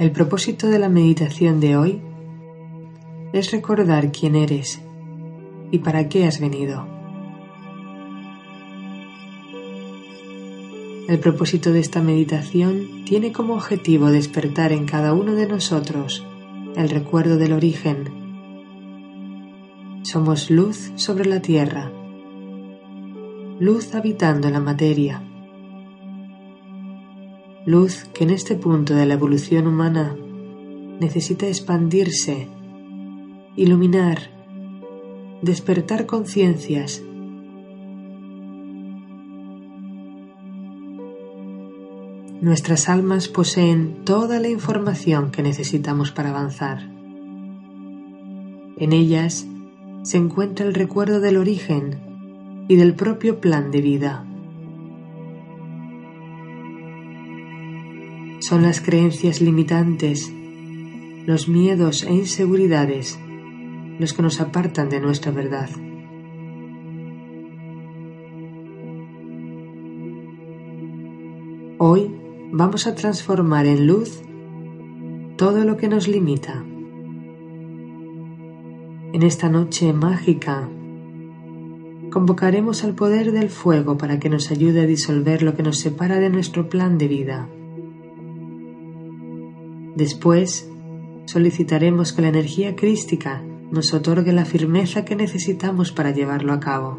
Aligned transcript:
El 0.00 0.12
propósito 0.12 0.68
de 0.68 0.78
la 0.78 0.88
meditación 0.88 1.60
de 1.60 1.76
hoy 1.76 2.00
es 3.34 3.50
recordar 3.50 4.10
quién 4.10 4.34
eres 4.34 4.80
y 5.70 5.80
para 5.80 6.08
qué 6.08 6.24
has 6.24 6.40
venido. 6.40 6.88
El 11.06 11.18
propósito 11.18 11.70
de 11.70 11.80
esta 11.80 12.00
meditación 12.00 13.04
tiene 13.04 13.30
como 13.30 13.52
objetivo 13.52 14.06
despertar 14.06 14.72
en 14.72 14.86
cada 14.86 15.12
uno 15.12 15.34
de 15.34 15.46
nosotros 15.46 16.24
el 16.76 16.88
recuerdo 16.88 17.36
del 17.36 17.52
origen. 17.52 18.08
Somos 20.00 20.50
luz 20.50 20.92
sobre 20.94 21.26
la 21.26 21.42
tierra, 21.42 21.92
luz 23.58 23.94
habitando 23.94 24.48
la 24.48 24.60
materia 24.60 25.29
luz 27.70 28.04
que 28.12 28.24
en 28.24 28.30
este 28.30 28.56
punto 28.56 28.94
de 28.94 29.06
la 29.06 29.14
evolución 29.14 29.68
humana 29.68 30.16
necesita 30.98 31.46
expandirse, 31.46 32.48
iluminar, 33.54 34.18
despertar 35.40 36.06
conciencias. 36.06 37.02
Nuestras 42.40 42.88
almas 42.88 43.28
poseen 43.28 44.04
toda 44.04 44.40
la 44.40 44.48
información 44.48 45.30
que 45.30 45.42
necesitamos 45.42 46.10
para 46.10 46.30
avanzar. 46.30 46.90
En 48.78 48.92
ellas 48.92 49.46
se 50.02 50.16
encuentra 50.16 50.66
el 50.66 50.74
recuerdo 50.74 51.20
del 51.20 51.36
origen 51.36 52.00
y 52.68 52.76
del 52.76 52.94
propio 52.94 53.40
plan 53.40 53.70
de 53.70 53.80
vida. 53.80 54.29
Son 58.50 58.62
las 58.62 58.80
creencias 58.80 59.40
limitantes, 59.40 60.28
los 61.24 61.46
miedos 61.46 62.02
e 62.02 62.12
inseguridades 62.12 63.16
los 64.00 64.12
que 64.12 64.22
nos 64.22 64.40
apartan 64.40 64.88
de 64.88 64.98
nuestra 64.98 65.30
verdad. 65.30 65.70
Hoy 71.78 72.12
vamos 72.50 72.88
a 72.88 72.96
transformar 72.96 73.66
en 73.66 73.86
luz 73.86 74.20
todo 75.36 75.64
lo 75.64 75.76
que 75.76 75.86
nos 75.86 76.08
limita. 76.08 76.64
En 79.12 79.22
esta 79.22 79.48
noche 79.48 79.92
mágica 79.92 80.68
convocaremos 82.10 82.82
al 82.82 82.96
poder 82.96 83.30
del 83.30 83.48
fuego 83.48 83.96
para 83.96 84.18
que 84.18 84.28
nos 84.28 84.50
ayude 84.50 84.80
a 84.80 84.86
disolver 84.86 85.44
lo 85.44 85.54
que 85.54 85.62
nos 85.62 85.78
separa 85.78 86.18
de 86.18 86.30
nuestro 86.30 86.68
plan 86.68 86.98
de 86.98 87.06
vida. 87.06 87.48
Después, 90.00 90.66
solicitaremos 91.26 92.14
que 92.14 92.22
la 92.22 92.28
energía 92.28 92.74
crística 92.74 93.42
nos 93.70 93.92
otorgue 93.92 94.32
la 94.32 94.46
firmeza 94.46 95.04
que 95.04 95.14
necesitamos 95.14 95.92
para 95.92 96.10
llevarlo 96.10 96.54
a 96.54 96.58
cabo. 96.58 96.98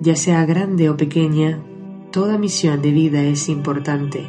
Ya 0.00 0.16
sea 0.16 0.46
grande 0.46 0.88
o 0.88 0.96
pequeña, 0.96 1.62
toda 2.10 2.38
misión 2.38 2.80
de 2.80 2.92
vida 2.92 3.22
es 3.24 3.50
importante. 3.50 4.26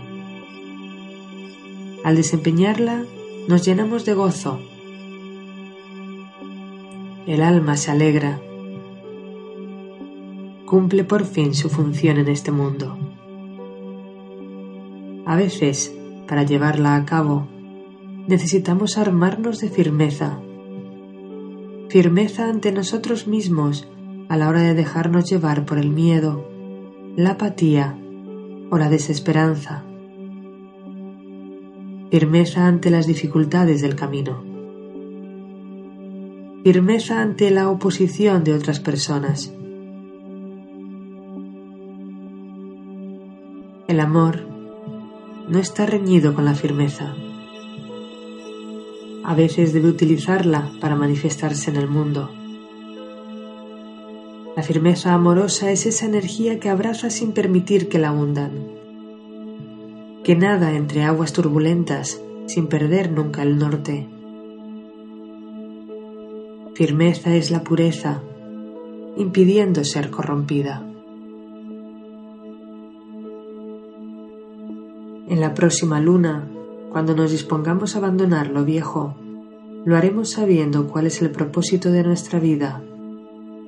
Al 2.04 2.18
desempeñarla, 2.18 3.06
nos 3.48 3.66
llenamos 3.66 4.04
de 4.04 4.14
gozo. 4.14 4.60
El 7.28 7.42
alma 7.42 7.78
se 7.78 7.92
alegra. 7.92 8.42
Cumple 10.66 11.06
por 11.06 11.24
fin 11.24 11.54
su 11.54 11.70
función 11.70 12.18
en 12.18 12.28
este 12.28 12.52
mundo. 12.52 13.07
A 15.28 15.36
veces, 15.36 15.94
para 16.26 16.44
llevarla 16.44 16.96
a 16.96 17.04
cabo, 17.04 17.50
necesitamos 18.30 18.98
armarnos 18.98 19.60
de 19.60 19.70
firmeza. 19.70 20.40
Firmeza 21.90 22.50
ante 22.50 22.72
nosotros 22.72 23.28
mismos 23.28 23.90
a 24.30 24.38
la 24.38 24.48
hora 24.48 24.62
de 24.62 24.74
dejarnos 24.74 25.30
llevar 25.30 25.66
por 25.66 25.80
el 25.80 25.90
miedo, 25.90 26.48
la 27.18 27.32
apatía 27.32 28.00
o 28.70 28.78
la 28.78 28.88
desesperanza. 28.90 29.84
Firmeza 32.10 32.66
ante 32.66 32.90
las 32.90 33.06
dificultades 33.06 33.82
del 33.82 33.96
camino. 33.96 34.46
Firmeza 36.64 37.22
ante 37.22 37.52
la 37.52 37.70
oposición 37.70 38.46
de 38.46 38.54
otras 38.54 38.80
personas. 38.80 39.54
El 43.90 44.00
amor 44.00 44.57
no 45.48 45.60
está 45.60 45.86
reñido 45.86 46.34
con 46.34 46.46
la 46.46 46.56
firmeza. 46.56 47.16
A 49.24 49.36
veces 49.36 49.74
debe 49.74 49.90
utilizarla 49.90 50.72
para 50.80 50.96
manifestarse 50.96 51.70
en 51.70 51.78
el 51.78 51.88
mundo. 51.88 52.30
La 54.56 54.64
firmeza 54.64 55.14
amorosa 55.14 55.72
es 55.72 55.86
esa 55.86 56.06
energía 56.06 56.60
que 56.60 56.70
abraza 56.70 57.10
sin 57.10 57.32
permitir 57.32 57.90
que 57.90 58.00
la 58.00 58.12
hundan, 58.12 58.52
que 60.24 60.36
nada 60.36 60.74
entre 60.74 61.04
aguas 61.04 61.32
turbulentas 61.34 62.22
sin 62.48 62.68
perder 62.68 63.12
nunca 63.12 63.44
el 63.44 63.58
norte. 63.58 64.08
Firmeza 66.74 67.36
es 67.36 67.52
la 67.52 67.64
pureza, 67.64 68.22
impidiendo 69.16 69.84
ser 69.84 70.10
corrompida. 70.10 70.87
En 75.30 75.42
la 75.42 75.54
próxima 75.54 76.00
luna, 76.00 76.48
cuando 76.90 77.14
nos 77.14 77.32
dispongamos 77.32 77.96
a 77.96 78.00
abandonar 78.00 78.48
lo 78.50 78.64
viejo, 78.64 79.16
lo 79.84 79.98
haremos 79.98 80.30
sabiendo 80.30 80.88
cuál 80.88 81.08
es 81.08 81.22
el 81.22 81.32
propósito 81.32 81.92
de 81.92 82.04
nuestra 82.04 82.40
vida 82.40 82.82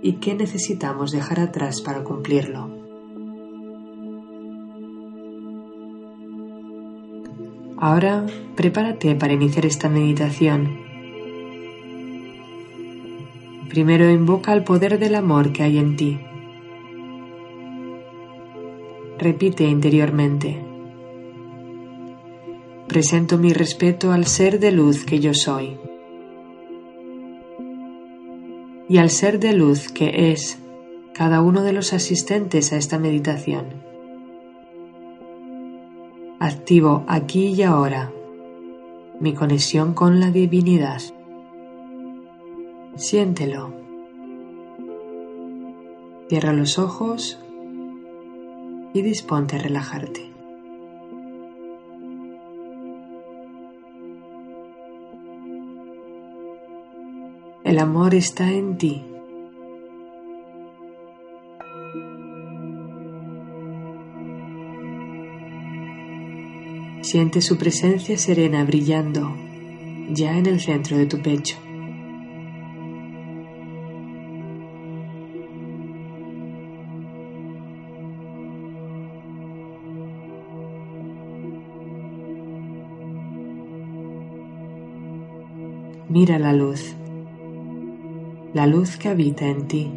y 0.01 0.13
qué 0.13 0.35
necesitamos 0.35 1.11
dejar 1.11 1.41
atrás 1.41 1.81
para 1.81 2.03
cumplirlo. 2.03 2.69
Ahora 7.77 8.25
prepárate 8.55 9.15
para 9.15 9.33
iniciar 9.33 9.65
esta 9.65 9.89
meditación. 9.89 10.79
Primero 13.69 14.09
invoca 14.09 14.53
el 14.53 14.63
poder 14.63 14.97
del 14.97 15.15
amor 15.15 15.51
que 15.51 15.63
hay 15.63 15.77
en 15.77 15.95
ti. 15.95 16.19
Repite 19.17 19.65
interiormente. 19.65 20.68
Presento 22.89 23.37
mi 23.37 23.53
respeto 23.53 24.11
al 24.11 24.25
ser 24.25 24.59
de 24.59 24.71
luz 24.71 25.05
que 25.05 25.19
yo 25.19 25.35
soy 25.35 25.77
y 28.89 28.97
al 28.97 29.11
ser 29.11 29.39
de 29.39 29.53
luz 29.53 29.91
que 29.91 30.31
es 30.31 30.57
cada 31.13 31.43
uno 31.43 31.61
de 31.61 31.71
los 31.71 31.93
asistentes 31.93 32.73
a 32.73 32.77
esta 32.77 32.97
meditación. 32.97 33.83
Activo 36.39 37.03
aquí 37.07 37.49
y 37.49 37.61
ahora 37.61 38.11
mi 39.19 39.35
conexión 39.35 39.93
con 39.93 40.19
la 40.19 40.31
divinidad. 40.31 41.03
Siéntelo. 42.95 43.71
Cierra 46.27 46.53
los 46.53 46.79
ojos 46.79 47.39
y 48.95 49.03
disponte 49.03 49.57
a 49.57 49.59
relajarte. 49.59 50.28
El 57.69 57.77
amor 57.77 58.15
está 58.15 58.51
en 58.51 58.79
ti. 58.79 59.03
Siente 67.03 67.41
su 67.41 67.59
presencia 67.59 68.17
serena 68.17 68.63
brillando 68.63 69.35
ya 70.09 70.35
en 70.35 70.47
el 70.47 70.59
centro 70.59 70.97
de 70.97 71.05
tu 71.05 71.21
pecho. 71.21 71.57
Mira 86.09 86.39
la 86.39 86.51
luz 86.51 86.95
la 88.53 88.65
luz 88.65 88.97
que 88.97 89.09
habita 89.09 89.45
en 89.45 89.67
ti. 89.67 89.91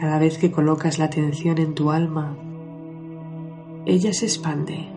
Cada 0.00 0.18
vez 0.18 0.38
que 0.38 0.50
colocas 0.50 0.98
la 0.98 1.04
atención 1.04 1.58
en 1.58 1.74
tu 1.74 1.90
alma, 1.90 2.34
ella 3.84 4.14
se 4.14 4.24
expande. 4.26 4.88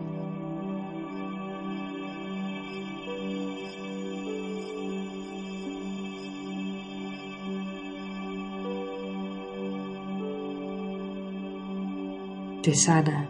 Te 12.62 12.74
sana, 12.74 13.28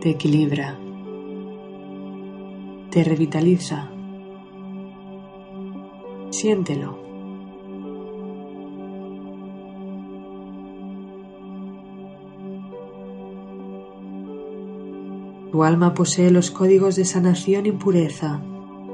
te 0.00 0.10
equilibra, 0.10 0.78
te 2.90 3.04
revitaliza. 3.04 3.90
Siéntelo. 6.30 6.98
Tu 15.50 15.64
alma 15.64 15.92
posee 15.92 16.30
los 16.30 16.50
códigos 16.50 16.96
de 16.96 17.04
sanación 17.04 17.66
y 17.66 17.72
pureza 17.72 18.40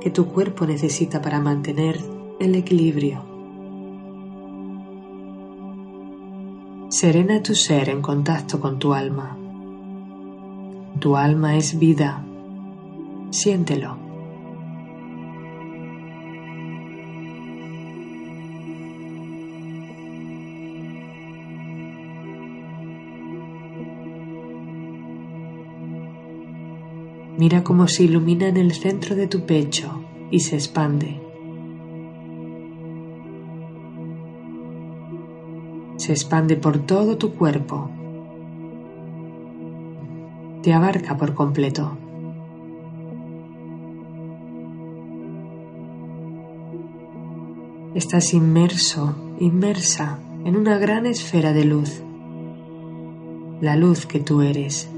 que 0.01 0.11
tu 0.11 0.27
cuerpo 0.27 0.67
necesita 0.67 1.23
para 1.23 1.39
mantener 1.39 2.01
el 2.41 2.55
equilibrio. 2.57 3.23
Serena 6.89 7.43
tu 7.43 7.55
ser 7.55 7.91
en 7.91 8.03
contacto 8.03 8.61
con 8.61 8.79
tu 8.79 8.93
alma. 8.93 9.46
Tu 11.01 11.15
alma 11.15 11.57
es 11.57 11.79
vida. 11.79 12.25
Siéntelo. 13.31 14.07
Mira 27.37 27.63
cómo 27.63 27.87
se 27.87 28.05
ilumina 28.05 28.49
en 28.49 28.57
el 28.57 28.73
centro 28.73 29.15
de 29.15 29.27
tu 29.27 29.45
pecho 29.45 30.03
y 30.31 30.41
se 30.41 30.57
expande. 30.57 31.21
Se 35.99 36.13
expande 36.13 36.57
por 36.57 36.79
todo 36.79 37.19
tu 37.19 37.35
cuerpo. 37.35 37.91
Te 40.67 40.75
abarca 40.75 41.17
por 41.17 41.33
completo. 41.33 41.97
Estás 47.95 48.35
inmerso, 48.35 49.15
inmersa 49.39 50.19
en 50.45 50.57
una 50.57 50.77
gran 50.77 51.07
esfera 51.07 51.53
de 51.53 51.67
luz, 51.67 52.03
la 53.61 53.77
luz 53.77 54.07
que 54.07 54.19
tú 54.19 54.43
eres. 54.43 54.91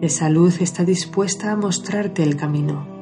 Esa 0.00 0.30
luz 0.30 0.62
está 0.62 0.82
dispuesta 0.86 1.52
a 1.52 1.56
mostrarte 1.56 2.22
el 2.22 2.36
camino. 2.36 2.93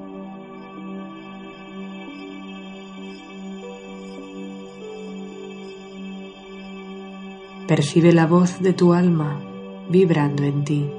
Percibe 7.75 8.13
la 8.13 8.27
voz 8.27 8.61
de 8.61 8.75
tu 8.75 8.93
alma 8.93 9.41
vibrando 9.89 10.43
en 10.43 10.63
ti. 10.63 10.91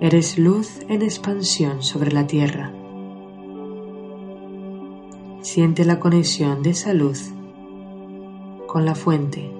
Eres 0.00 0.38
luz 0.38 0.80
en 0.88 1.02
expansión 1.02 1.82
sobre 1.82 2.10
la 2.10 2.26
tierra. 2.26 2.72
Siente 5.42 5.84
la 5.84 6.00
conexión 6.00 6.62
de 6.62 6.70
esa 6.70 6.94
luz 6.94 7.34
con 8.66 8.86
la 8.86 8.94
fuente. 8.94 9.52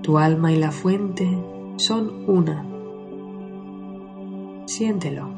Tu 0.00 0.16
alma 0.16 0.50
y 0.50 0.56
la 0.56 0.72
fuente 0.72 1.28
son 1.76 2.24
una. 2.26 2.73
Siéntelo. 4.74 5.28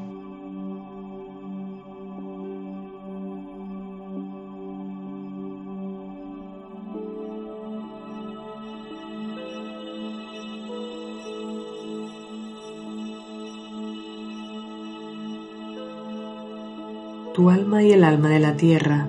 Tu 17.35 17.51
alma 17.51 17.83
y 17.83 17.91
el 17.91 18.03
alma 18.03 18.29
de 18.29 18.39
la 18.39 18.57
tierra 18.57 19.07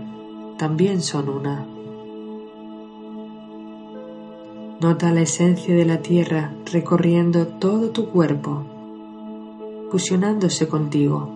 también 0.59 1.01
son 1.01 1.31
una. 1.31 1.65
Nota 4.79 5.11
la 5.11 5.23
esencia 5.23 5.75
de 5.75 5.87
la 5.87 6.03
tierra 6.03 6.53
recorriendo 6.71 7.47
todo 7.47 7.93
tu 7.93 8.11
cuerpo, 8.11 8.78
fusionándose 9.90 10.69
contigo. 10.69 11.35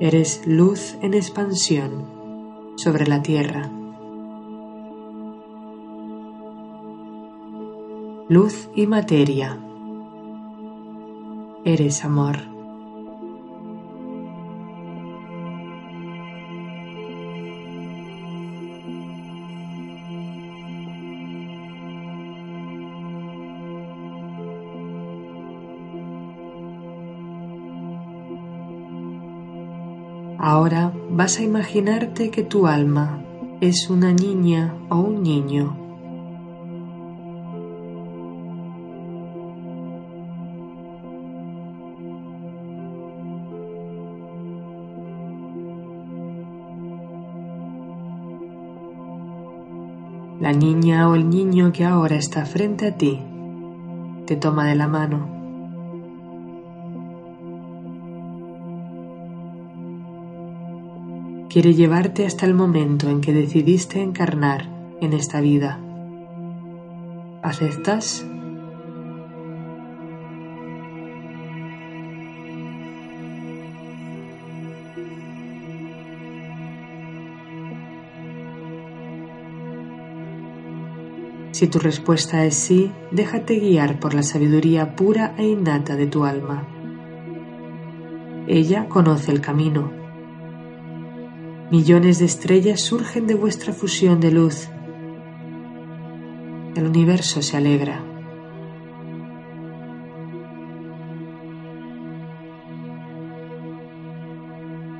Eres 0.00 0.46
luz 0.46 0.96
en 1.00 1.14
expansión 1.14 2.06
sobre 2.76 3.06
la 3.06 3.22
tierra. 3.22 3.70
luz 8.32 8.70
y 8.74 8.86
materia. 8.86 9.60
Eres 11.66 12.02
amor. 12.02 12.51
Ahora 30.44 30.92
vas 31.08 31.38
a 31.38 31.44
imaginarte 31.44 32.32
que 32.32 32.42
tu 32.42 32.66
alma 32.66 33.22
es 33.60 33.88
una 33.88 34.12
niña 34.12 34.74
o 34.88 34.96
un 34.96 35.22
niño 35.22 35.76
La 50.40 50.52
niña 50.52 51.08
o 51.08 51.14
el 51.14 51.30
niño 51.30 51.70
que 51.70 51.84
ahora 51.84 52.16
está 52.16 52.44
frente 52.46 52.88
a 52.88 52.96
ti 52.96 53.22
te 54.26 54.34
toma 54.34 54.66
de 54.66 54.74
la 54.74 54.88
mano. 54.88 55.41
Quiere 61.52 61.74
llevarte 61.74 62.24
hasta 62.24 62.46
el 62.46 62.54
momento 62.54 63.10
en 63.10 63.20
que 63.20 63.34
decidiste 63.34 64.00
encarnar 64.00 64.70
en 65.02 65.12
esta 65.12 65.42
vida. 65.42 65.78
¿Aceptas? 67.42 68.26
Si 81.50 81.66
tu 81.66 81.78
respuesta 81.78 82.46
es 82.46 82.54
sí, 82.54 82.90
déjate 83.10 83.60
guiar 83.60 84.00
por 84.00 84.14
la 84.14 84.22
sabiduría 84.22 84.96
pura 84.96 85.34
e 85.36 85.44
innata 85.48 85.96
de 85.96 86.06
tu 86.06 86.24
alma. 86.24 86.66
Ella 88.46 88.88
conoce 88.88 89.30
el 89.32 89.42
camino. 89.42 90.01
Millones 91.72 92.18
de 92.18 92.26
estrellas 92.26 92.82
surgen 92.82 93.26
de 93.26 93.34
vuestra 93.34 93.72
fusión 93.72 94.20
de 94.20 94.30
luz. 94.30 94.68
El 96.76 96.86
universo 96.86 97.40
se 97.40 97.56
alegra. 97.56 98.04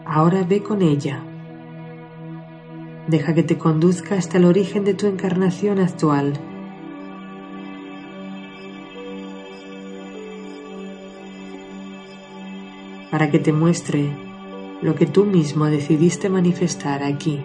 Ahora 0.07 0.45
ve 0.45 0.63
con 0.63 0.81
ella. 0.81 1.23
Deja 3.07 3.35
que 3.35 3.43
te 3.43 3.59
conduzca 3.59 4.15
hasta 4.15 4.39
el 4.39 4.47
origen 4.47 4.87
de 4.87 4.95
tu 4.95 5.07
encarnación 5.07 5.79
actual. 5.79 6.33
Para 13.11 13.31
que 13.31 13.39
te 13.39 13.53
muestre 13.53 14.32
lo 14.83 14.95
que 14.95 15.07
tú 15.07 15.25
mismo 15.25 15.67
decidiste 15.67 16.29
manifestar 16.29 17.03
aquí. 17.03 17.45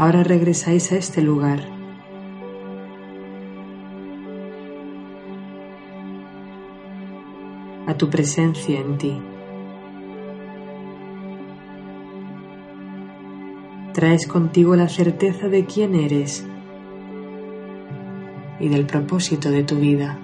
Ahora 0.00 0.22
regresáis 0.22 0.92
a 0.92 0.96
este 0.96 1.20
lugar. 1.20 1.60
a 7.86 7.94
tu 7.98 8.08
presencia 8.08 8.80
en 8.80 8.96
ti. 8.96 9.20
Traes 13.92 14.26
contigo 14.26 14.74
la 14.74 14.88
certeza 14.88 15.48
de 15.48 15.66
quién 15.66 15.94
eres 15.94 16.46
y 18.58 18.68
del 18.68 18.86
propósito 18.86 19.50
de 19.50 19.64
tu 19.64 19.76
vida. 19.76 20.18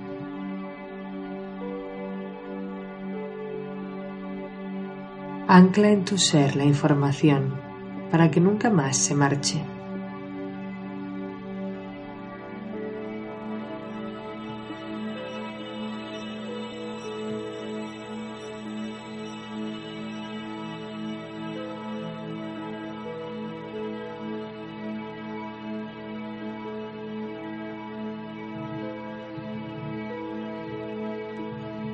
Ancla 5.48 5.90
en 5.90 6.04
tu 6.06 6.16
ser 6.16 6.56
la 6.56 6.64
información 6.64 7.65
para 8.10 8.30
que 8.30 8.40
nunca 8.40 8.70
más 8.70 8.96
se 8.96 9.14
marche. 9.14 9.62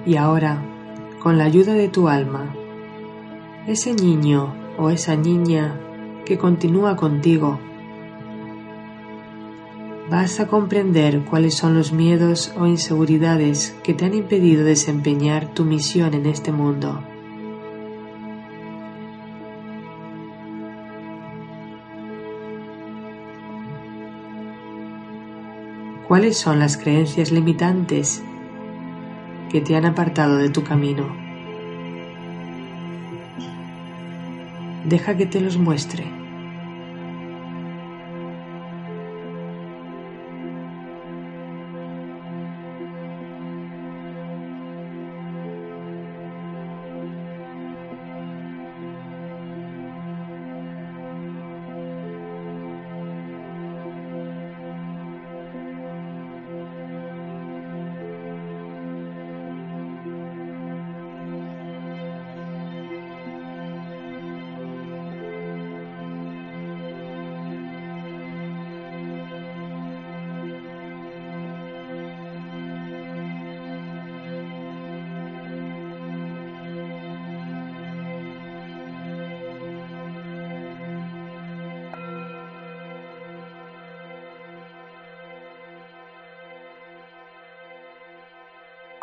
Y 0.04 0.16
ahora, 0.16 0.60
con 1.20 1.38
la 1.38 1.44
ayuda 1.44 1.74
de 1.74 1.88
tu 1.88 2.08
alma, 2.08 2.52
ese 3.66 3.94
niño 3.94 4.52
o 4.76 4.90
esa 4.90 5.14
niña 5.14 5.78
que 6.24 6.38
continúa 6.38 6.96
contigo. 6.96 7.58
Vas 10.10 10.40
a 10.40 10.46
comprender 10.46 11.22
cuáles 11.24 11.54
son 11.54 11.74
los 11.74 11.92
miedos 11.92 12.52
o 12.58 12.66
inseguridades 12.66 13.76
que 13.82 13.94
te 13.94 14.04
han 14.04 14.14
impedido 14.14 14.64
desempeñar 14.64 15.54
tu 15.54 15.64
misión 15.64 16.14
en 16.14 16.26
este 16.26 16.52
mundo. 16.52 17.02
¿Cuáles 26.08 26.36
son 26.36 26.58
las 26.58 26.76
creencias 26.76 27.32
limitantes 27.32 28.22
que 29.50 29.62
te 29.62 29.76
han 29.76 29.86
apartado 29.86 30.36
de 30.36 30.50
tu 30.50 30.62
camino? 30.62 31.21
Deja 34.92 35.16
que 35.16 35.24
te 35.24 35.40
los 35.40 35.56
muestre. 35.56 36.21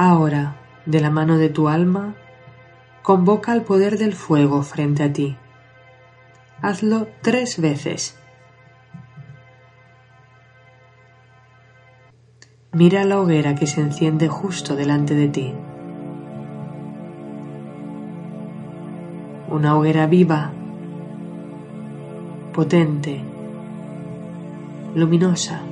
Ahora, 0.02 0.56
de 0.86 1.02
la 1.02 1.10
mano 1.10 1.38
de 1.38 1.50
tu 1.50 1.68
alma, 1.68 2.16
convoca 3.04 3.52
al 3.52 3.64
poder 3.64 3.98
del 3.98 4.14
fuego 4.14 4.64
frente 4.64 5.04
a 5.04 5.12
ti. 5.12 5.36
Hazlo 6.62 7.10
tres 7.22 7.60
veces. 7.60 8.18
Mira 12.72 13.04
la 13.04 13.20
hoguera 13.20 13.56
que 13.56 13.68
se 13.68 13.82
enciende 13.82 14.30
justo 14.30 14.78
delante 14.78 15.16
de 15.16 15.28
ti. 15.28 15.54
Una 19.50 19.76
hoguera 19.76 20.08
viva, 20.08 20.54
potente, 22.54 23.22
luminosa. 24.96 25.69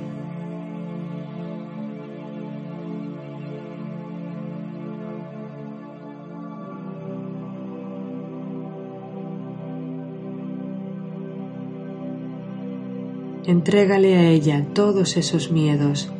Entrégale 13.48 14.14
a 14.14 14.28
ella 14.28 14.66
todos 14.74 15.16
esos 15.16 15.50
miedos, 15.50 16.12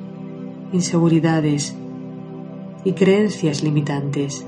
inseguridades 0.73 1.77
y 2.87 2.93
creencias 2.93 3.63
limitantes. 3.63 4.47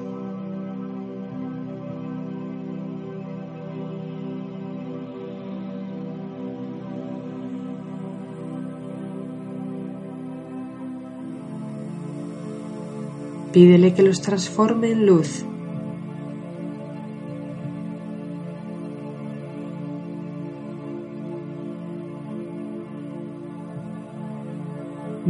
Pídele 13.53 13.93
que 13.93 14.03
los 14.03 14.23
transforme 14.23 14.93
en 14.93 15.05
luz. 15.05 15.45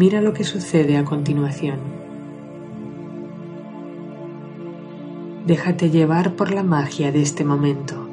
Mira 0.01 0.23
lo 0.23 0.33
que 0.33 0.45
sucede 0.45 0.97
a 0.97 1.05
continuación. 1.05 1.79
Déjate 5.47 5.91
llevar 5.91 6.37
por 6.37 6.53
la 6.53 6.63
magia 6.63 7.13
de 7.13 7.21
este 7.21 7.45
momento. 7.45 8.10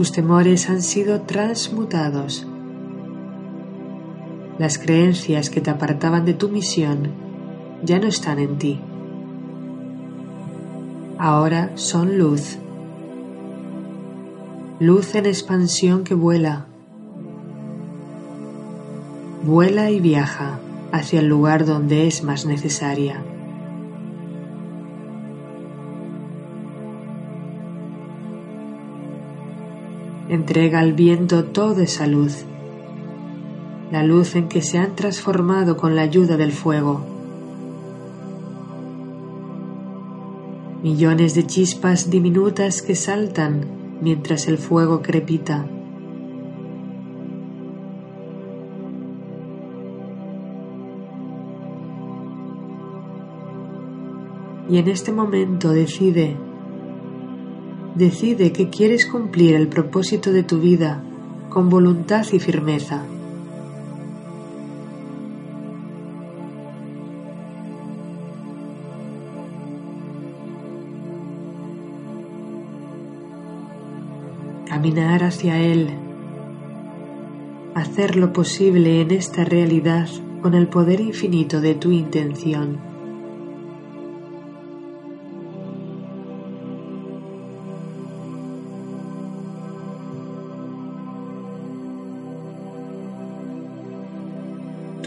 Tus 0.00 0.12
temores 0.12 0.70
han 0.70 0.80
sido 0.80 1.20
transmutados. 1.20 2.46
Las 4.58 4.78
creencias 4.78 5.50
que 5.50 5.60
te 5.60 5.68
apartaban 5.68 6.24
de 6.24 6.32
tu 6.32 6.48
misión 6.48 7.10
ya 7.84 7.98
no 7.98 8.06
están 8.06 8.38
en 8.38 8.56
ti. 8.56 8.80
Ahora 11.18 11.72
son 11.74 12.16
luz. 12.16 12.56
Luz 14.78 15.14
en 15.16 15.26
expansión 15.26 16.02
que 16.02 16.14
vuela. 16.14 16.64
Vuela 19.44 19.90
y 19.90 20.00
viaja 20.00 20.60
hacia 20.92 21.20
el 21.20 21.26
lugar 21.26 21.66
donde 21.66 22.06
es 22.06 22.24
más 22.24 22.46
necesaria. 22.46 23.22
Entrega 30.30 30.78
al 30.78 30.92
viento 30.92 31.42
toda 31.42 31.82
esa 31.82 32.06
luz, 32.06 32.44
la 33.90 34.04
luz 34.04 34.36
en 34.36 34.48
que 34.48 34.62
se 34.62 34.78
han 34.78 34.94
transformado 34.94 35.76
con 35.76 35.96
la 35.96 36.02
ayuda 36.02 36.36
del 36.36 36.52
fuego. 36.52 37.04
Millones 40.84 41.34
de 41.34 41.48
chispas 41.48 42.10
diminutas 42.10 42.80
que 42.80 42.94
saltan 42.94 43.66
mientras 44.00 44.46
el 44.46 44.58
fuego 44.58 45.02
crepita. 45.02 45.66
Y 54.68 54.78
en 54.78 54.86
este 54.86 55.10
momento 55.10 55.72
decide 55.72 56.36
Decide 57.94 58.52
que 58.52 58.70
quieres 58.70 59.04
cumplir 59.04 59.56
el 59.56 59.66
propósito 59.66 60.30
de 60.30 60.44
tu 60.44 60.60
vida 60.60 61.02
con 61.48 61.68
voluntad 61.68 62.24
y 62.32 62.38
firmeza. 62.38 63.02
Caminar 74.66 75.24
hacia 75.24 75.58
Él, 75.58 75.90
hacer 77.74 78.14
lo 78.14 78.32
posible 78.32 79.00
en 79.00 79.10
esta 79.10 79.44
realidad 79.44 80.08
con 80.42 80.54
el 80.54 80.68
poder 80.68 81.00
infinito 81.00 81.60
de 81.60 81.74
tu 81.74 81.90
intención. 81.90 82.89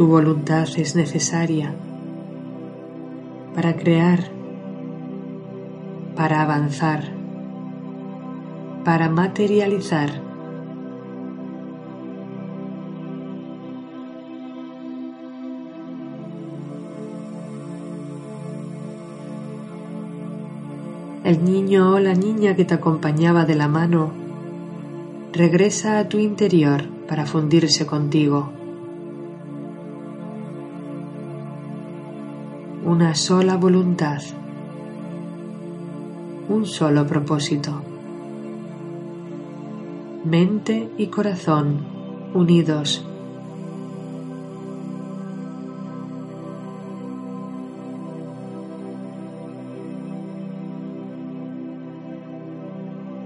Tu 0.03 0.09
voluntad 0.09 0.67
es 0.75 0.97
necesaria 0.97 1.73
para 3.55 3.77
crear, 3.77 4.19
para 6.13 6.41
avanzar, 6.41 7.05
para 8.83 9.07
materializar. 9.07 10.09
El 21.23 21.45
niño 21.45 21.93
o 21.93 21.99
la 21.99 22.13
niña 22.13 22.57
que 22.57 22.65
te 22.65 22.73
acompañaba 22.73 23.45
de 23.45 23.55
la 23.55 23.69
mano 23.69 24.11
regresa 25.31 25.97
a 25.99 26.09
tu 26.09 26.17
interior 26.17 26.83
para 27.07 27.25
fundirse 27.25 27.85
contigo. 27.85 28.62
Una 32.93 33.15
sola 33.15 33.57
voluntad, 33.57 34.21
un 36.47 36.67
solo 36.67 37.07
propósito. 37.07 37.81
Mente 40.23 40.91
y 40.95 41.07
corazón 41.07 41.79
unidos. 42.35 43.03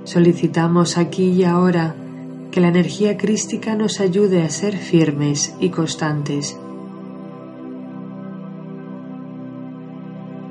Solicitamos 0.06 0.98
aquí 0.98 1.32
y 1.32 1.44
ahora 1.44 1.94
que 2.52 2.62
la 2.62 2.70
energía 2.70 3.18
crística 3.18 3.76
nos 3.76 4.00
ayude 4.00 4.44
a 4.44 4.50
ser 4.50 4.78
firmes 4.78 5.54
y 5.60 5.72
constantes 5.72 6.58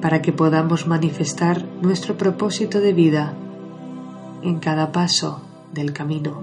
para 0.00 0.22
que 0.22 0.32
podamos 0.32 0.86
manifestar 0.86 1.64
nuestro 1.80 2.16
propósito 2.16 2.80
de 2.80 2.92
vida 2.92 3.34
en 4.42 4.58
cada 4.58 4.92
paso 4.92 5.42
del 5.72 5.92
camino. 5.92 6.42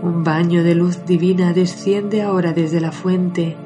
Un 0.00 0.22
baño 0.22 0.62
de 0.62 0.74
luz 0.74 1.04
divina 1.06 1.52
desciende 1.52 2.22
ahora 2.22 2.52
desde 2.52 2.80
la 2.80 2.92
fuente 2.92 3.56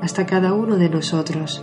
hasta 0.00 0.24
cada 0.24 0.52
uno 0.52 0.76
de 0.76 0.88
nosotros. 0.88 1.62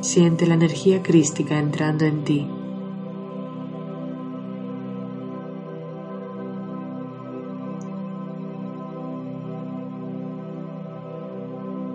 Siente 0.00 0.46
la 0.46 0.54
energía 0.54 1.02
crística 1.02 1.58
entrando 1.58 2.04
en 2.04 2.24
ti. 2.24 2.59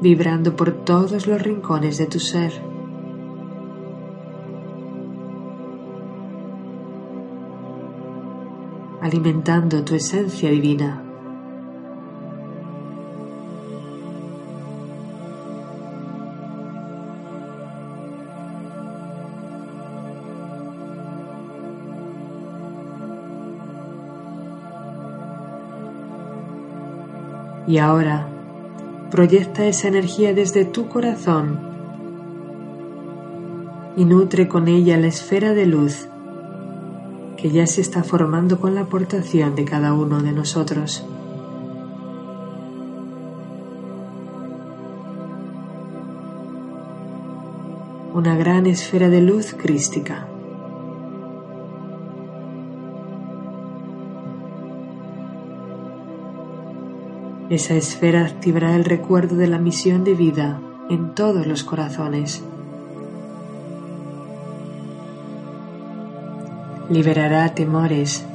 Vibrando 0.05 0.55
por 0.55 0.71
todos 0.71 1.25
los 1.25 1.41
rincones 1.41 1.97
de 1.97 2.05
tu 2.05 2.19
ser. 2.19 2.53
alimentando 9.01 9.83
tu 9.83 9.95
esencia 9.95 10.49
divina. 10.49 11.01
Y 27.67 27.77
ahora 27.79 28.34
proyecta 29.15 29.65
esa 29.65 29.87
energía 29.87 30.33
desde 30.33 30.65
tu 30.65 30.89
corazón 30.89 31.57
y 33.95 34.03
nutre 34.03 34.49
con 34.49 34.67
ella 34.67 34.97
la 34.97 35.07
esfera 35.07 35.53
de 35.53 35.65
luz 35.65 36.09
que 37.37 37.49
ya 37.49 37.65
se 37.65 37.79
está 37.79 38.03
formando 38.03 38.59
con 38.59 38.75
la 38.75 38.81
aportación 38.81 39.55
de 39.55 39.63
cada 39.63 39.93
uno 39.93 40.21
de 40.21 40.33
nosotros. 40.33 41.05
Una 48.13 48.35
gran 48.35 48.65
esfera 48.65 49.07
de 49.07 49.21
luz 49.21 49.55
crística. 49.57 50.27
Esa 57.49 57.75
esfera 57.75 58.25
activará 58.25 58.75
el 58.75 58.85
recuerdo 58.85 59.35
de 59.35 59.45
la 59.45 59.59
misión 59.59 60.03
de 60.03 60.15
vida 60.15 60.59
en 60.89 61.13
todos 61.13 61.45
los 61.45 61.63
corazones. 61.63 62.43
Liberará 66.89 67.53
temores, 67.53 68.25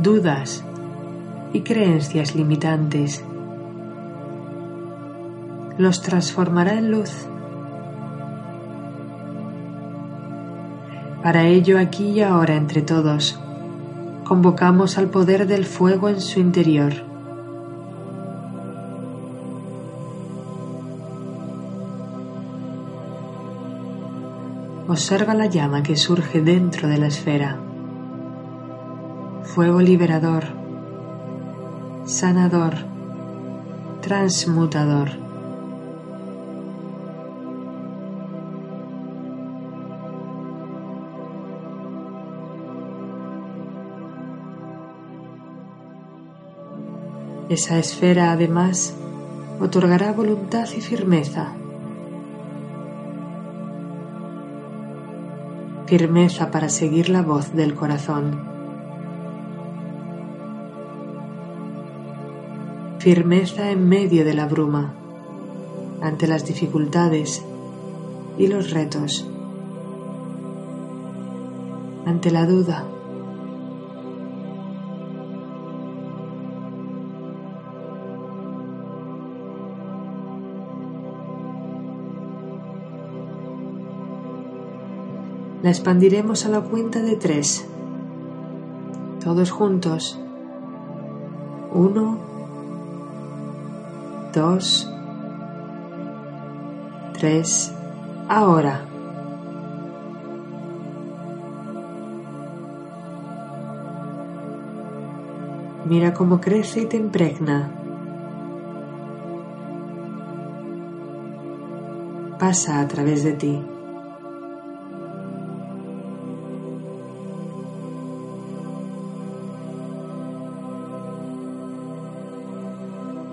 dudas 0.00 0.64
y 1.52 1.60
creencias 1.60 2.34
limitantes. 2.34 3.24
Los 5.78 6.02
transformará 6.02 6.74
en 6.74 6.90
luz. 6.90 7.28
Para 11.22 11.46
ello, 11.46 11.78
aquí 11.78 12.08
y 12.08 12.20
ahora 12.22 12.56
entre 12.56 12.82
todos, 12.82 13.38
convocamos 14.24 14.98
al 14.98 15.06
poder 15.06 15.46
del 15.46 15.66
fuego 15.66 16.08
en 16.08 16.20
su 16.20 16.40
interior 16.40 17.11
Observa 24.88 25.32
la 25.34 25.46
llama 25.46 25.84
que 25.84 25.96
surge 25.96 26.42
dentro 26.42 26.88
de 26.88 26.98
la 26.98 27.06
esfera. 27.06 27.56
Fuego 29.44 29.80
liberador, 29.80 30.44
sanador, 32.04 32.74
transmutador. 34.00 35.10
Esa 47.48 47.78
esfera 47.78 48.32
además 48.32 48.94
otorgará 49.60 50.12
voluntad 50.12 50.68
y 50.76 50.80
firmeza 50.80 51.52
firmeza 55.92 56.50
para 56.50 56.70
seguir 56.70 57.10
la 57.10 57.20
voz 57.20 57.52
del 57.52 57.74
corazón. 57.74 58.40
Firmeza 62.98 63.70
en 63.70 63.86
medio 63.90 64.24
de 64.24 64.32
la 64.32 64.46
bruma, 64.46 64.94
ante 66.00 66.26
las 66.26 66.46
dificultades 66.46 67.44
y 68.38 68.46
los 68.46 68.70
retos, 68.70 69.28
ante 72.06 72.30
la 72.30 72.46
duda 72.46 72.86
La 85.62 85.70
expandiremos 85.70 86.44
a 86.44 86.48
la 86.48 86.60
cuenta 86.60 87.00
de 87.00 87.14
tres. 87.14 87.64
Todos 89.22 89.52
juntos. 89.52 90.18
Uno, 91.72 92.18
dos, 94.34 94.90
tres. 97.12 97.72
Ahora. 98.28 98.86
Mira 105.84 106.12
cómo 106.12 106.40
crece 106.40 106.82
y 106.82 106.86
te 106.86 106.96
impregna. 106.96 107.70
Pasa 112.40 112.80
a 112.80 112.88
través 112.88 113.22
de 113.22 113.32
ti. 113.34 113.71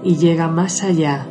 Y 0.09 0.17
llega 0.17 0.47
más 0.47 0.83
allá. 0.83 1.27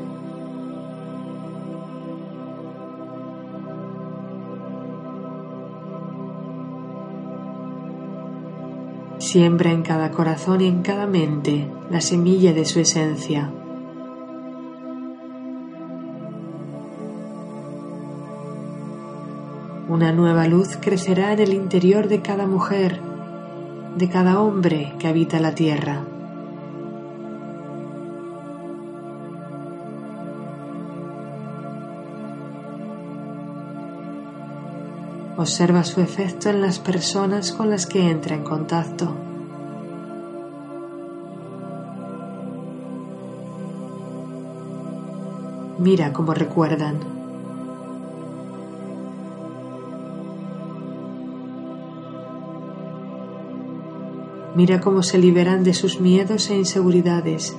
Siembra 9.18 9.72
en 9.72 9.82
cada 9.82 10.12
corazón 10.12 10.60
y 10.60 10.68
en 10.68 10.82
cada 10.82 11.08
mente 11.08 11.68
la 11.90 12.00
semilla 12.00 12.52
de 12.52 12.64
su 12.64 12.78
esencia. 12.78 13.50
Una 19.88 20.12
nueva 20.12 20.46
luz 20.46 20.76
crecerá 20.80 21.32
en 21.32 21.40
el 21.40 21.52
interior 21.52 22.06
de 22.06 22.22
cada 22.22 22.46
mujer, 22.46 23.00
de 23.96 24.08
cada 24.08 24.40
hombre 24.40 24.94
que 25.00 25.08
habita 25.08 25.40
la 25.40 25.56
tierra. 25.56 26.04
Observa 35.38 35.84
su 35.84 36.00
efecto 36.00 36.50
en 36.50 36.60
las 36.60 36.78
personas 36.78 37.52
con 37.52 37.70
las 37.70 37.86
que 37.86 38.10
entra 38.10 38.34
en 38.34 38.42
contacto. 38.42 39.14
Mira 45.78 46.12
cómo 46.12 46.34
recuerdan. 46.34 46.98
Mira 54.54 54.80
cómo 54.80 55.02
se 55.02 55.18
liberan 55.18 55.62
de 55.62 55.72
sus 55.72 56.00
miedos 56.00 56.50
e 56.50 56.56
inseguridades 56.56 57.56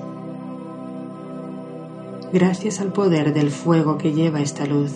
gracias 2.32 2.80
al 2.80 2.94
poder 2.94 3.34
del 3.34 3.50
fuego 3.50 3.98
que 3.98 4.14
lleva 4.14 4.42
esta 4.42 4.66
luz. 4.66 4.92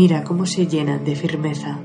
Mira 0.00 0.22
cómo 0.22 0.46
se 0.46 0.68
llenan 0.68 1.04
de 1.04 1.16
firmeza. 1.16 1.80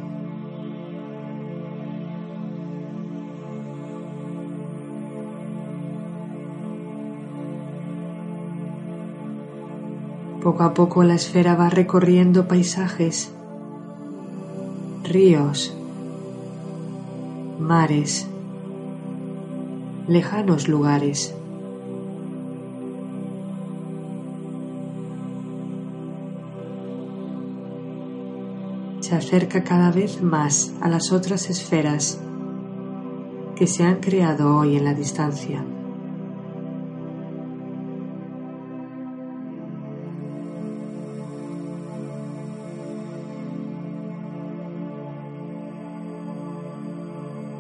Poco 10.44 10.62
a 10.62 10.76
poco 10.76 11.04
la 11.04 11.16
esfera 11.16 11.56
va 11.56 11.72
recorriendo 11.72 12.48
paisajes, 12.48 13.34
ríos, 15.04 15.76
mares, 17.60 18.28
lejanos 20.08 20.68
lugares. 20.68 21.34
Se 29.14 29.18
acerca 29.20 29.64
cada 29.64 29.92
vez 29.92 30.24
más 30.24 30.74
a 30.82 30.90
las 30.90 31.12
otras 31.12 31.48
esferas 31.52 32.20
que 33.56 33.68
se 33.68 33.84
han 33.84 34.00
creado 34.00 34.58
hoy 34.58 34.76
en 34.76 34.86
la 34.86 34.96
distancia. 34.96 35.64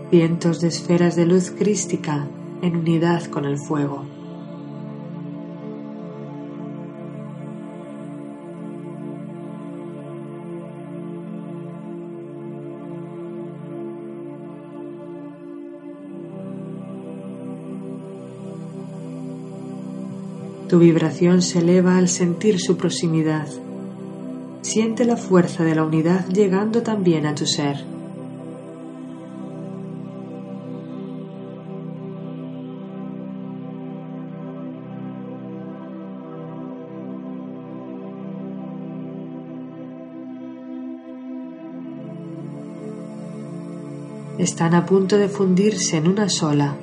Vientos 0.10 0.60
de 0.60 0.70
esferas 0.70 1.16
de 1.16 1.28
luz 1.28 1.52
crística 1.52 2.26
en 2.64 2.78
unidad 2.78 3.26
con 3.26 3.46
el 3.46 3.60
fuego. 3.60 4.23
Tu 20.74 20.80
vibración 20.80 21.44
se 21.44 21.60
eleva 21.60 21.98
al 22.00 22.10
sentir 22.10 22.60
su 22.60 22.78
proximidad. 22.78 23.48
Siente 24.64 25.06
la 25.06 25.18
fuerza 25.18 25.64
de 25.64 25.76
la 25.76 25.84
unidad 25.84 26.28
llegando 26.30 26.82
también 26.82 27.28
a 27.28 27.36
tu 27.36 27.46
ser. 27.46 27.86
Están 44.40 44.74
a 44.74 44.88
punto 44.88 45.20
de 45.20 45.30
fundirse 45.30 45.98
en 45.98 46.08
una 46.08 46.30
sola. 46.30 46.76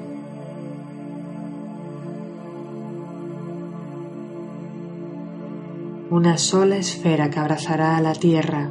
Una 6.21 6.37
sola 6.37 6.77
esfera 6.77 7.31
que 7.31 7.39
abrazará 7.39 7.97
a 7.97 8.03
la 8.03 8.13
Tierra. 8.13 8.69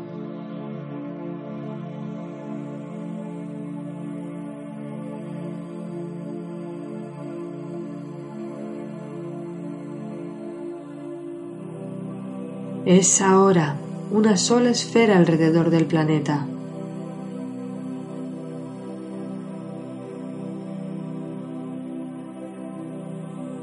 Es 12.85 13.19
ahora 13.19 13.77
una 14.12 14.38
sola 14.38 14.69
esfera 14.69 15.17
alrededor 15.17 15.71
del 15.71 15.88
planeta. 15.88 16.45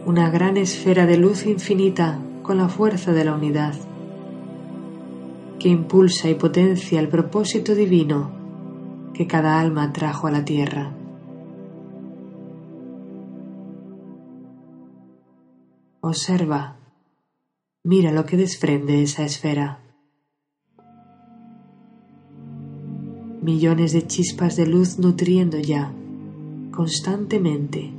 Una 0.07 0.29
gran 0.31 0.57
esfera 0.57 1.07
de 1.07 1.19
luz 1.19 1.47
infinita 1.47 2.19
con 2.47 2.59
la 2.59 2.69
fuerza 2.69 3.13
de 3.13 3.25
la 3.25 3.35
unidad, 3.35 3.75
que 5.59 5.69
impulsa 5.69 6.31
y 6.31 6.35
potencia 6.35 7.01
el 7.01 7.09
propósito 7.09 7.75
divino 7.75 8.31
que 9.13 9.27
cada 9.27 9.59
alma 9.61 9.93
trajo 9.93 10.29
a 10.29 10.31
la 10.31 10.45
tierra. 10.45 10.95
Observa, 16.01 16.77
mira 17.83 18.13
lo 18.13 18.25
que 18.25 18.37
desprende 18.37 19.03
esa 19.03 19.25
esfera. 19.25 19.81
Millones 23.43 23.93
de 23.93 24.07
chispas 24.07 24.55
de 24.55 24.67
luz 24.67 25.01
nutriendo 25.01 25.59
ya, 25.59 25.93
constantemente, 26.71 27.93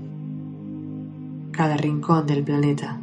cada 1.52 1.76
rincón 1.76 2.26
del 2.28 2.46
planeta. 2.46 3.02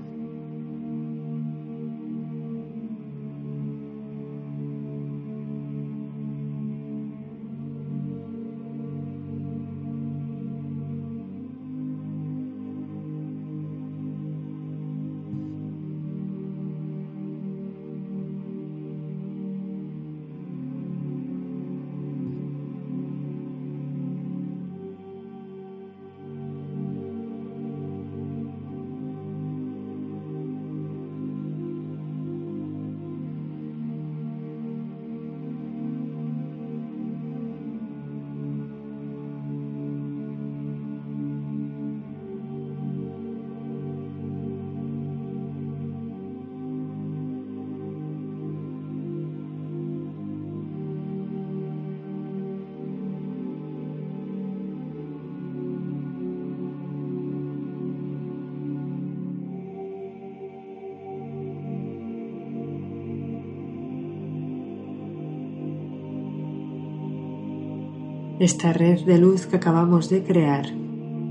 Esta 68.44 68.74
red 68.74 69.07
de 69.07 69.16
luz 69.16 69.46
que 69.46 69.57
acabamos 69.57 70.11
de 70.11 70.22
crear 70.22 70.66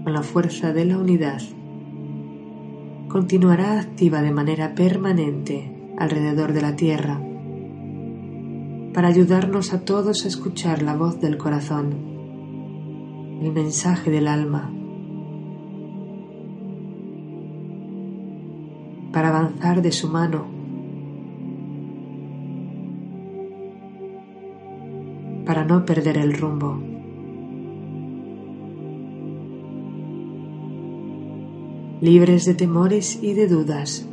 con 0.04 0.14
la 0.14 0.24
fuerza 0.24 0.74
de 0.74 0.86
la 0.86 0.98
unidad 0.98 1.44
continuará 3.08 3.80
activa 3.80 4.24
de 4.24 4.32
manera 4.32 4.74
permanente 4.74 5.72
alrededor 6.00 6.54
de 6.54 6.62
la 6.64 6.76
Tierra 6.76 7.22
para 8.96 9.10
ayudarnos 9.10 9.76
a 9.76 9.82
todos 9.82 10.26
a 10.26 10.28
escuchar 10.28 10.82
la 10.82 10.96
voz 10.96 11.22
del 11.22 11.38
corazón, 11.38 11.94
el 13.44 13.52
mensaje 13.52 14.10
del 14.10 14.28
alma, 14.28 14.72
para 19.12 19.30
avanzar 19.30 19.84
de 19.84 19.92
su 19.92 20.10
mano, 20.10 20.48
para 25.46 25.64
no 25.64 25.86
perder 25.86 26.18
el 26.18 26.34
rumbo. 26.34 26.93
Libres 32.04 32.44
de 32.44 32.54
temores 32.54 33.18
y 33.24 33.34
de 33.34 33.48
dudas. 33.48 34.06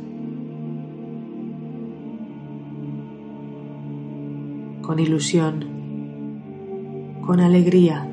Con 4.81 4.97
ilusión, 4.97 5.65
con 7.25 7.41
alegría, 7.41 8.09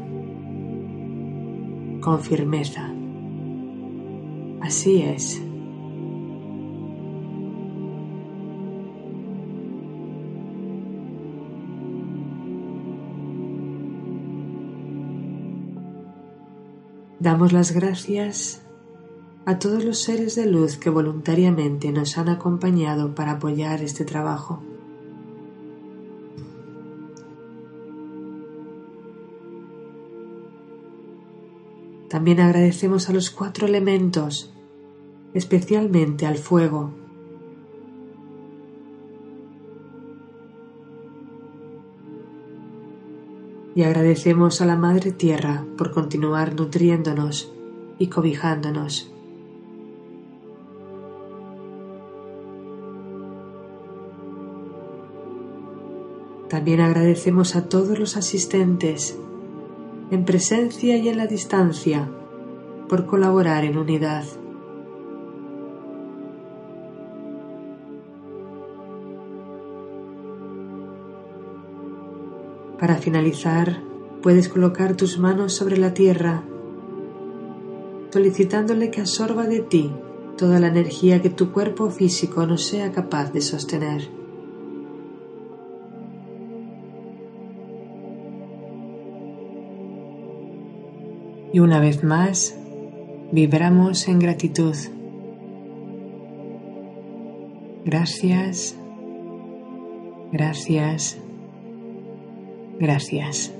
con 2.00 2.18
firmeza. 2.18 2.92
Así 4.60 5.00
es. 5.00 5.40
Damos 17.20 17.52
las 17.52 17.70
gracias 17.70 18.67
a 19.48 19.58
todos 19.58 19.82
los 19.82 20.00
seres 20.00 20.34
de 20.34 20.44
luz 20.44 20.76
que 20.76 20.90
voluntariamente 20.90 21.90
nos 21.90 22.18
han 22.18 22.28
acompañado 22.28 23.14
para 23.14 23.32
apoyar 23.32 23.80
este 23.80 24.04
trabajo. 24.04 24.62
También 32.11 32.40
agradecemos 32.40 33.08
a 33.08 33.14
los 33.14 33.30
cuatro 33.30 33.66
elementos, 33.66 34.52
especialmente 35.32 36.26
al 36.26 36.37
fuego, 36.37 36.90
y 43.74 43.82
agradecemos 43.82 44.61
a 44.61 44.66
la 44.66 44.76
Madre 44.76 45.11
Tierra 45.11 45.64
por 45.78 45.90
continuar 45.90 46.54
nutriéndonos 46.54 47.50
y 47.98 48.08
cobijándonos. 48.08 49.11
También 56.68 56.87
agradecemos 56.87 57.57
a 57.57 57.66
todos 57.66 57.98
los 57.98 58.18
asistentes, 58.18 59.18
en 60.11 60.26
presencia 60.26 60.98
y 60.98 61.09
en 61.09 61.16
la 61.16 61.26
distancia, 61.26 62.07
por 62.90 63.07
colaborar 63.07 63.64
en 63.64 63.78
unidad. 63.78 64.26
Para 72.78 72.96
finalizar, 72.96 73.81
puedes 74.20 74.50
colocar 74.50 74.94
tus 74.94 75.18
manos 75.18 75.54
sobre 75.54 75.78
la 75.78 75.94
tierra, 75.94 76.42
solicitándole 78.11 78.90
que 78.90 79.00
absorba 79.00 79.46
de 79.46 79.61
ti 79.61 79.90
toda 80.37 80.61
la 80.61 80.68
energía 80.68 81.22
que 81.22 81.31
tu 81.31 81.50
cuerpo 81.50 81.88
físico 81.88 82.46
no 82.46 82.59
sea 82.59 82.92
capaz 82.92 83.33
de 83.33 83.40
sostener. 83.40 84.17
Y 91.52 91.61
una 91.61 91.80
vez 91.80 92.04
más, 92.04 92.56
vibramos 93.32 94.08
en 94.08 94.18
gratitud. 94.18 94.74
Gracias, 97.84 98.76
gracias, 100.32 101.16
gracias. 102.78 103.52